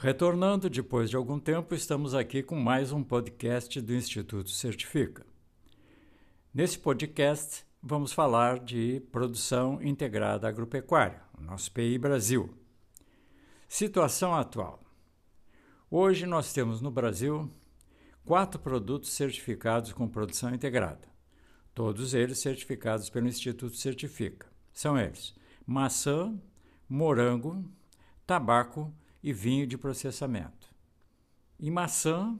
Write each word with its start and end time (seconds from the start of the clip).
Retornando 0.00 0.70
depois 0.70 1.10
de 1.10 1.16
algum 1.16 1.40
tempo, 1.40 1.74
estamos 1.74 2.14
aqui 2.14 2.40
com 2.40 2.54
mais 2.54 2.92
um 2.92 3.02
podcast 3.02 3.80
do 3.80 3.92
Instituto 3.92 4.48
Certifica. 4.48 5.26
Nesse 6.54 6.78
podcast, 6.78 7.66
vamos 7.82 8.12
falar 8.12 8.60
de 8.60 9.02
produção 9.10 9.82
integrada 9.82 10.46
agropecuária, 10.46 11.20
o 11.36 11.42
nosso 11.42 11.72
PI 11.72 11.98
Brasil. 11.98 12.54
Situação 13.68 14.36
atual. 14.36 14.80
Hoje 15.90 16.26
nós 16.26 16.52
temos 16.52 16.80
no 16.80 16.92
Brasil 16.92 17.50
quatro 18.24 18.60
produtos 18.60 19.10
certificados 19.10 19.92
com 19.92 20.06
produção 20.06 20.54
integrada, 20.54 21.08
todos 21.74 22.14
eles 22.14 22.38
certificados 22.38 23.10
pelo 23.10 23.26
Instituto 23.26 23.74
Certifica. 23.74 24.46
São 24.72 24.96
eles: 24.96 25.34
maçã, 25.66 26.40
morango, 26.88 27.68
tabaco 28.24 28.94
e 29.22 29.32
vinho 29.32 29.66
de 29.66 29.76
processamento. 29.76 30.68
Em 31.58 31.70
maçã, 31.70 32.38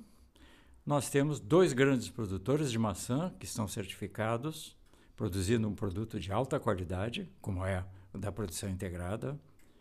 nós 0.86 1.10
temos 1.10 1.40
dois 1.40 1.72
grandes 1.72 2.08
produtores 2.08 2.70
de 2.70 2.78
maçã 2.78 3.34
que 3.38 3.44
estão 3.44 3.68
certificados, 3.68 4.76
produzindo 5.16 5.68
um 5.68 5.74
produto 5.74 6.18
de 6.18 6.32
alta 6.32 6.58
qualidade, 6.58 7.28
como 7.40 7.64
é 7.64 7.84
o 8.14 8.18
da 8.18 8.32
produção 8.32 8.70
integrada 8.70 9.38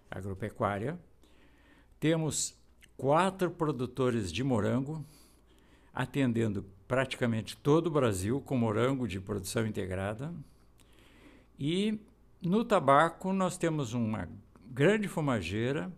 agropecuária. 0.10 1.00
Temos 2.00 2.58
quatro 2.96 3.52
produtores 3.52 4.32
de 4.32 4.44
morango, 4.44 5.06
atendendo 5.94 6.66
praticamente 6.88 7.56
todo 7.58 7.88
o 7.88 7.92
Brasil 7.92 8.42
com 8.42 8.58
morango 8.58 9.08
de 9.08 9.20
produção 9.20 9.66
integrada. 9.66 10.34
E 11.60 12.00
no 12.42 12.64
tabaco, 12.64 13.34
nós 13.34 13.58
temos 13.58 13.94
uma 13.94 14.30
grande 14.66 15.08
fumageira 15.08 15.92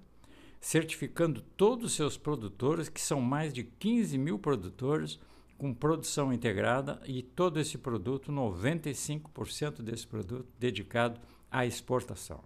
certificando 0.60 1.42
todos 1.56 1.86
os 1.86 1.94
seus 1.94 2.18
produtores, 2.18 2.90
que 2.90 3.02
são 3.02 3.22
mais 3.22 3.54
de 3.54 3.64
15 3.64 4.18
mil 4.18 4.38
produtores 4.38 5.20
com 5.58 5.74
produção 5.74 6.32
integrada 6.32 7.02
e 7.06 7.22
todo 7.22 7.60
esse 7.60 7.78
produto, 7.78 8.32
95% 8.32 9.82
desse 9.82 10.08
produto 10.08 10.48
dedicado 10.58 11.20
à 11.52 11.66
exportação. 11.66 12.42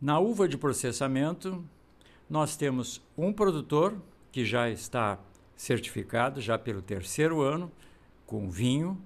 Na 0.00 0.18
uva 0.18 0.48
de 0.48 0.56
processamento, 0.56 1.64
nós 2.28 2.56
temos 2.56 3.02
um 3.16 3.32
produtor 3.32 4.00
que 4.30 4.44
já 4.44 4.68
está 4.68 5.18
certificado, 5.56 6.40
já 6.40 6.58
pelo 6.58 6.82
terceiro 6.82 7.40
ano, 7.40 7.72
com 8.26 8.50
vinho, 8.50 9.00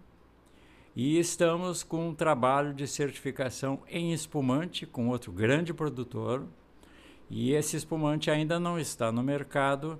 e 0.96 1.18
estamos 1.18 1.82
com 1.82 2.08
um 2.08 2.14
trabalho 2.14 2.74
de 2.74 2.86
certificação 2.86 3.80
em 3.88 4.12
espumante 4.12 4.84
com 4.84 5.08
outro 5.08 5.30
grande 5.30 5.72
produtor, 5.72 6.44
e 7.30 7.52
esse 7.52 7.76
espumante 7.76 8.28
ainda 8.28 8.58
não 8.58 8.76
está 8.76 9.12
no 9.12 9.22
mercado 9.22 9.98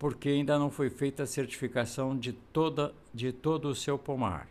porque 0.00 0.30
ainda 0.30 0.58
não 0.58 0.68
foi 0.68 0.90
feita 0.90 1.22
a 1.22 1.26
certificação 1.26 2.18
de, 2.18 2.32
toda, 2.32 2.92
de 3.14 3.30
todo 3.30 3.68
o 3.68 3.74
seu 3.74 3.96
pomar. 3.96 4.48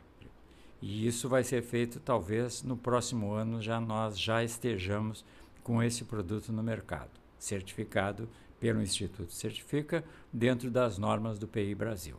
E 0.82 1.06
isso 1.06 1.28
vai 1.28 1.44
ser 1.44 1.62
feito 1.62 2.00
talvez 2.00 2.64
no 2.64 2.78
próximo 2.78 3.34
ano 3.34 3.62
já 3.62 3.82
nós 3.82 4.18
já 4.18 4.42
estejamos 4.46 5.26
com 5.62 5.84
esse 5.84 6.06
produto 6.06 6.54
no 6.54 6.64
mercado, 6.64 7.12
certificado 7.38 8.30
pelo 8.62 8.82
Instituto 8.82 9.34
Certifica 9.34 10.04
dentro 10.32 10.72
das 10.72 10.98
normas 10.98 11.38
do 11.38 11.48
PI 11.48 11.76
Brasil. 11.76 12.16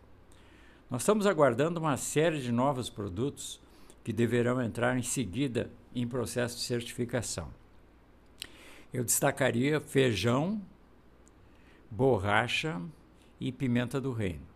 Nós 0.90 1.00
estamos 1.00 1.26
aguardando 1.26 1.80
uma 1.80 1.96
série 1.96 2.40
de 2.40 2.52
novos 2.52 2.90
produtos 2.90 3.58
que 4.04 4.12
deverão 4.12 4.60
entrar 4.60 4.98
em 4.98 5.02
seguida 5.02 5.70
em 5.94 6.06
processo 6.06 6.56
de 6.58 6.64
certificação 6.64 7.48
eu 8.92 9.02
destacaria 9.04 9.80
feijão, 9.80 10.60
borracha 11.90 12.80
e 13.40 13.50
pimenta 13.50 14.00
do 14.00 14.12
reino. 14.12 14.52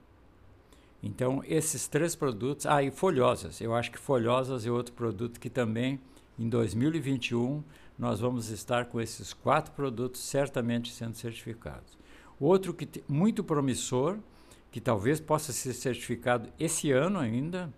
Então, 1.03 1.43
esses 1.47 1.87
três 1.87 2.15
produtos. 2.15 2.67
Ah, 2.67 2.83
e 2.83 2.91
folhosas. 2.91 3.61
Eu 3.61 3.75
acho 3.75 3.91
que 3.91 3.99
folhosas 3.99 4.67
é 4.67 4.71
outro 4.71 4.93
produto 4.93 5.39
que 5.39 5.49
também, 5.49 6.01
em 6.39 6.49
2021, 6.49 7.63
nós 7.99 8.21
vamos 8.21 8.51
estar 8.51 8.87
com 8.87 9.01
esses 9.01 9.33
quatro 9.33 9.73
produtos 9.73 10.21
certamente 10.21 10.93
sendo 10.93 11.15
certificados. 11.15 11.97
Outro 12.39 12.75
que 12.75 13.03
muito 13.09 13.43
promissor, 13.43 14.19
que 14.71 14.81
talvez 14.81 15.21
possa 15.21 15.53
ser 15.53 15.73
certificado 15.73 16.51
esse 16.59 16.91
ano 16.91 17.19
ainda, 17.19 17.73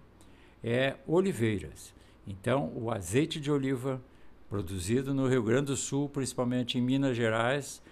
é 0.63 0.97
oliveiras. 1.07 1.95
Então, 2.27 2.73
o 2.75 2.91
azeite 2.91 3.39
de 3.39 3.51
oliva 3.51 4.01
produzido 4.49 5.13
no 5.13 5.29
Rio 5.29 5.43
Grande 5.43 5.67
do 5.67 5.77
Sul, 5.77 6.09
principalmente 6.09 6.79
em 6.79 6.81
Minas 6.81 7.17
Gerais, 7.17 7.83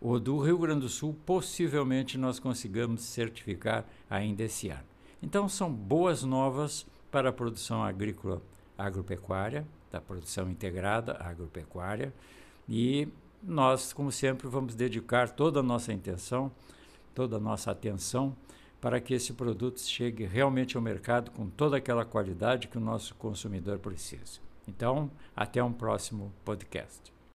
ou 0.00 0.18
do 0.18 0.38
Rio 0.38 0.58
Grande 0.58 0.80
do 0.80 0.88
Sul, 0.88 1.16
possivelmente 1.24 2.16
nós 2.16 2.38
consigamos 2.38 3.02
certificar 3.02 3.84
ainda 4.08 4.42
esse 4.42 4.68
ano. 4.68 4.84
Então, 5.22 5.48
são 5.48 5.70
boas 5.72 6.22
novas 6.22 6.86
para 7.10 7.28
a 7.28 7.32
produção 7.32 7.82
agrícola 7.82 8.42
agropecuária, 8.76 9.66
da 9.90 10.00
produção 10.00 10.50
integrada 10.50 11.16
agropecuária, 11.20 12.14
e 12.68 13.08
nós, 13.42 13.92
como 13.92 14.10
sempre, 14.10 14.48
vamos 14.48 14.74
dedicar 14.74 15.28
toda 15.30 15.60
a 15.60 15.62
nossa 15.62 15.92
intenção, 15.92 16.50
toda 17.14 17.36
a 17.36 17.40
nossa 17.40 17.70
atenção 17.70 18.34
para 18.80 19.00
que 19.00 19.12
esse 19.12 19.32
produto 19.34 19.80
chegue 19.80 20.24
realmente 20.24 20.76
ao 20.76 20.82
mercado 20.82 21.30
com 21.30 21.48
toda 21.50 21.76
aquela 21.76 22.04
qualidade 22.04 22.68
que 22.68 22.78
o 22.78 22.80
nosso 22.80 23.14
consumidor 23.16 23.78
precisa. 23.78 24.49
Então, 24.68 25.10
até 25.34 25.62
um 25.62 25.72
próximo 25.72 26.32
podcast. 26.44 27.12